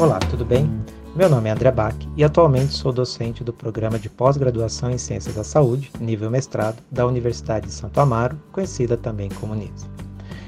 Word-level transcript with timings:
Olá, 0.00 0.18
tudo 0.18 0.46
bem? 0.46 0.66
Meu 1.14 1.28
nome 1.28 1.50
é 1.50 1.52
André 1.52 1.70
Bach 1.70 1.94
e 2.16 2.24
atualmente 2.24 2.72
sou 2.72 2.90
docente 2.90 3.44
do 3.44 3.52
programa 3.52 3.98
de 3.98 4.08
pós-graduação 4.08 4.90
em 4.90 4.96
Ciências 4.96 5.34
da 5.34 5.44
Saúde, 5.44 5.92
nível 6.00 6.30
mestrado, 6.30 6.82
da 6.90 7.06
Universidade 7.06 7.66
de 7.66 7.72
Santo 7.74 8.00
Amaro, 8.00 8.34
conhecida 8.50 8.96
também 8.96 9.28
como 9.28 9.54
NIS. 9.54 9.86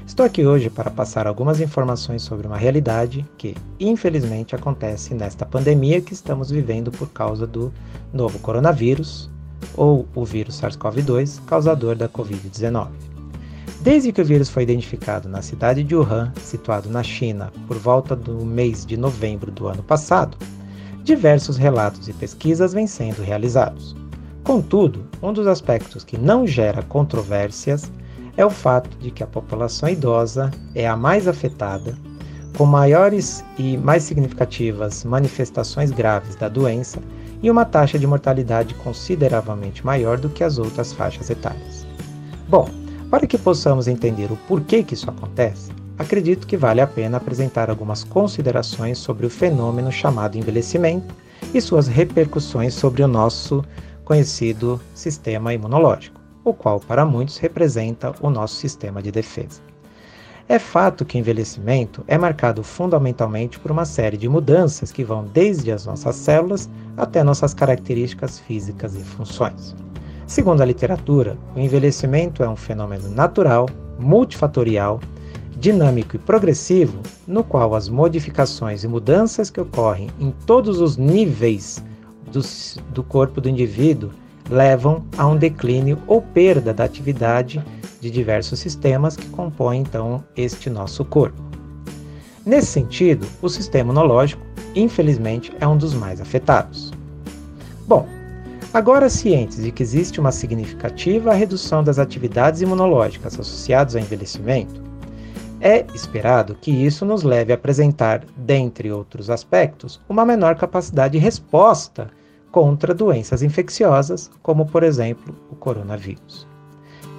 Estou 0.07 0.25
aqui 0.25 0.43
hoje 0.43 0.71
para 0.71 0.89
passar 0.89 1.27
algumas 1.27 1.61
informações 1.61 2.23
sobre 2.23 2.47
uma 2.47 2.57
realidade 2.57 3.23
que, 3.37 3.55
infelizmente, 3.79 4.55
acontece 4.55 5.13
nesta 5.13 5.45
pandemia 5.45 6.01
que 6.01 6.13
estamos 6.13 6.49
vivendo 6.49 6.89
por 6.89 7.09
causa 7.09 7.45
do 7.45 7.71
novo 8.11 8.39
coronavírus, 8.39 9.29
ou 9.77 10.07
o 10.15 10.25
vírus 10.25 10.59
SARS-CoV-2, 10.59 11.45
causador 11.45 11.95
da 11.95 12.09
Covid-19. 12.09 13.12
Desde 13.83 14.13
que 14.13 14.21
o 14.21 14.25
vírus 14.25 14.49
foi 14.49 14.63
identificado 14.63 15.27
na 15.27 15.41
cidade 15.41 15.83
de 15.83 15.93
Wuhan, 15.93 16.31
situado 16.41 16.89
na 16.89 17.03
China, 17.03 17.51
por 17.67 17.77
volta 17.77 18.15
do 18.15 18.45
mês 18.45 18.85
de 18.85 18.95
novembro 18.95 19.51
do 19.51 19.67
ano 19.67 19.83
passado, 19.83 20.37
diversos 21.03 21.57
relatos 21.57 22.07
e 22.07 22.13
pesquisas 22.13 22.73
vêm 22.73 22.87
sendo 22.87 23.21
realizados. 23.21 23.93
Contudo, 24.41 25.05
um 25.21 25.33
dos 25.33 25.47
aspectos 25.47 26.05
que 26.05 26.17
não 26.17 26.47
gera 26.47 26.81
controvérsias 26.83 27.91
é 28.37 28.45
o 28.45 28.49
fato 28.49 28.97
de 28.99 29.11
que 29.11 29.21
a 29.21 29.27
população 29.27 29.89
idosa 29.89 30.49
é 30.73 30.87
a 30.87 30.95
mais 30.95 31.27
afetada, 31.27 31.93
com 32.57 32.65
maiores 32.65 33.43
e 33.57 33.75
mais 33.75 34.03
significativas 34.03 35.03
manifestações 35.03 35.91
graves 35.91 36.37
da 36.37 36.47
doença 36.47 37.01
e 37.41 37.51
uma 37.51 37.65
taxa 37.65 37.99
de 37.99 38.07
mortalidade 38.07 38.75
consideravelmente 38.75 39.85
maior 39.85 40.17
do 40.17 40.29
que 40.29 40.41
as 40.41 40.57
outras 40.57 40.93
faixas 40.93 41.29
etárias. 41.29 41.85
Bom, 42.47 42.69
para 43.13 43.27
que 43.27 43.37
possamos 43.37 43.87
entender 43.87 44.31
o 44.31 44.37
porquê 44.47 44.81
que 44.81 44.95
isso 44.95 45.07
acontece, 45.07 45.71
acredito 45.99 46.47
que 46.47 46.57
vale 46.57 46.81
a 46.81 46.87
pena 46.87 47.17
apresentar 47.17 47.69
algumas 47.69 48.03
considerações 48.03 48.97
sobre 48.97 49.27
o 49.27 49.29
fenômeno 49.29 49.91
chamado 49.91 50.35
envelhecimento 50.35 51.13
e 51.53 51.61
suas 51.61 51.87
repercussões 51.87 52.73
sobre 52.73 53.03
o 53.03 53.07
nosso 53.07 53.63
conhecido 54.03 54.81
sistema 54.95 55.53
imunológico, 55.53 56.19
o 56.43 56.55
qual 56.55 56.79
para 56.79 57.05
muitos 57.05 57.37
representa 57.37 58.15
o 58.19 58.31
nosso 58.31 58.55
sistema 58.55 58.99
de 58.99 59.11
defesa. 59.11 59.61
É 60.49 60.57
fato 60.57 61.05
que 61.05 61.15
o 61.15 61.19
envelhecimento 61.19 62.03
é 62.07 62.17
marcado 62.17 62.63
fundamentalmente 62.63 63.59
por 63.59 63.69
uma 63.69 63.85
série 63.85 64.17
de 64.17 64.27
mudanças 64.27 64.91
que 64.91 65.03
vão 65.03 65.23
desde 65.31 65.71
as 65.71 65.85
nossas 65.85 66.15
células 66.15 66.67
até 66.97 67.23
nossas 67.23 67.53
características 67.53 68.39
físicas 68.39 68.95
e 68.95 69.03
funções. 69.03 69.75
Segundo 70.25 70.61
a 70.61 70.65
literatura, 70.65 71.37
o 71.55 71.59
envelhecimento 71.59 72.43
é 72.43 72.49
um 72.49 72.55
fenômeno 72.55 73.09
natural, 73.09 73.67
multifatorial, 73.99 74.99
dinâmico 75.57 76.15
e 76.15 76.19
progressivo, 76.19 76.99
no 77.27 77.43
qual 77.43 77.75
as 77.75 77.87
modificações 77.87 78.83
e 78.83 78.87
mudanças 78.87 79.49
que 79.49 79.61
ocorrem 79.61 80.09
em 80.19 80.31
todos 80.45 80.79
os 80.79 80.97
níveis 80.97 81.83
do, 82.31 82.41
do 82.91 83.03
corpo 83.03 83.39
do 83.39 83.49
indivíduo 83.49 84.11
levam 84.49 85.05
a 85.17 85.25
um 85.27 85.37
declínio 85.37 85.97
ou 86.07 86.21
perda 86.21 86.73
da 86.73 86.83
atividade 86.83 87.63
de 88.01 88.11
diversos 88.11 88.59
sistemas 88.59 89.15
que 89.15 89.27
compõem 89.29 89.81
então 89.81 90.23
este 90.35 90.69
nosso 90.69 91.05
corpo. 91.05 91.41
Nesse 92.45 92.67
sentido, 92.67 93.25
o 93.41 93.47
sistema 93.47 93.91
imunológico, 93.91 94.43
infelizmente, 94.75 95.53
é 95.61 95.67
um 95.67 95.77
dos 95.77 95.93
mais 95.93 96.19
afetados. 96.19 96.91
Bom, 97.87 98.05
Agora, 98.73 99.07
cientes 99.07 99.61
de 99.61 99.71
que 99.71 99.83
existe 99.83 100.19
uma 100.19 100.31
significativa 100.31 101.31
redução 101.31 101.83
das 101.83 101.99
atividades 101.99 102.59
imunológicas 102.61 103.39
associadas 103.39 103.95
ao 103.95 104.01
envelhecimento, 104.01 104.81
é 105.61 105.85
esperado 105.93 106.57
que 106.59 106.71
isso 106.71 107.05
nos 107.05 107.21
leve 107.21 107.51
a 107.51 107.55
apresentar, 107.55 108.25
dentre 108.35 108.91
outros 108.91 109.29
aspectos, 109.29 110.01
uma 110.09 110.25
menor 110.25 110.55
capacidade 110.55 111.11
de 111.11 111.19
resposta 111.19 112.09
contra 112.51 112.95
doenças 112.95 113.43
infecciosas, 113.43 114.31
como 114.41 114.65
por 114.65 114.81
exemplo 114.81 115.35
o 115.51 115.55
coronavírus. 115.55 116.47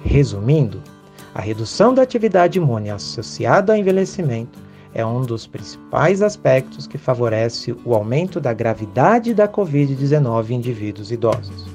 Resumindo, 0.03 0.83
a 1.33 1.39
redução 1.39 1.93
da 1.93 2.01
atividade 2.01 2.59
imune 2.59 2.89
associada 2.89 3.71
ao 3.71 3.79
envelhecimento 3.79 4.59
é 4.95 5.05
um 5.05 5.21
dos 5.21 5.45
principais 5.45 6.21
aspectos 6.21 6.87
que 6.87 6.97
favorece 6.97 7.75
o 7.83 7.93
aumento 7.93 8.39
da 8.39 8.53
gravidade 8.53 9.33
da 9.33 9.45
Covid-19 9.45 10.49
em 10.49 10.55
indivíduos 10.55 11.11
idosos. 11.11 11.67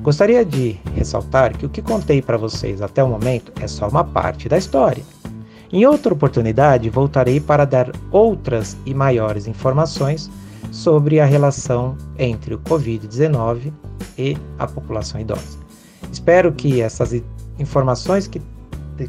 Gostaria 0.00 0.44
de 0.44 0.78
ressaltar 0.94 1.58
que 1.58 1.66
o 1.66 1.68
que 1.68 1.82
contei 1.82 2.22
para 2.22 2.36
vocês 2.36 2.80
até 2.80 3.02
o 3.02 3.08
momento 3.08 3.52
é 3.60 3.66
só 3.66 3.88
uma 3.88 4.04
parte 4.04 4.48
da 4.48 4.56
história. 4.56 5.02
Em 5.72 5.84
outra 5.86 6.14
oportunidade, 6.14 6.88
voltarei 6.88 7.40
para 7.40 7.64
dar 7.64 7.90
outras 8.12 8.76
e 8.86 8.94
maiores 8.94 9.48
informações 9.48 10.30
sobre 10.70 11.18
a 11.18 11.24
relação 11.24 11.96
entre 12.16 12.54
o 12.54 12.60
Covid-19 12.60 13.72
e 14.16 14.36
a 14.56 14.68
população 14.68 15.20
idosa. 15.20 15.58
Espero 16.12 16.52
que 16.52 16.80
essas 16.80 17.20
informações 17.58 18.28
que 18.28 18.40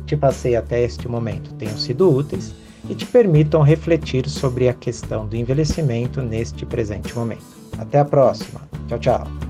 te 0.07 0.17
passei 0.17 0.55
até 0.55 0.81
este 0.81 1.07
momento 1.07 1.53
tenham 1.53 1.77
sido 1.77 2.09
úteis 2.09 2.55
e 2.89 2.95
te 2.95 3.05
permitam 3.05 3.61
refletir 3.61 4.27
sobre 4.29 4.69
a 4.69 4.73
questão 4.73 5.25
do 5.25 5.35
envelhecimento 5.35 6.21
neste 6.21 6.65
presente 6.65 7.15
momento. 7.15 7.43
Até 7.77 7.99
a 7.99 8.05
próxima. 8.05 8.61
Tchau, 8.87 8.99
tchau. 8.99 9.44